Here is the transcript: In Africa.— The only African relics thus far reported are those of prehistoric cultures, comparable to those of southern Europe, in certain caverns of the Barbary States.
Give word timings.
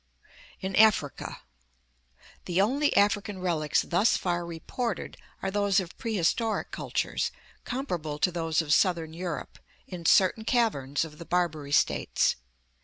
In 0.61 0.75
Africa.— 0.77 1.41
The 2.47 2.59
only 2.59 2.91
African 2.97 3.37
relics 3.39 3.83
thus 3.83 4.17
far 4.17 4.43
reported 4.47 5.15
are 5.43 5.51
those 5.51 5.79
of 5.79 5.95
prehistoric 5.99 6.71
cultures, 6.71 7.29
comparable 7.65 8.17
to 8.17 8.31
those 8.31 8.63
of 8.63 8.73
southern 8.73 9.13
Europe, 9.13 9.59
in 9.85 10.07
certain 10.07 10.43
caverns 10.43 11.05
of 11.05 11.19
the 11.19 11.25
Barbary 11.25 11.71
States. 11.71 12.35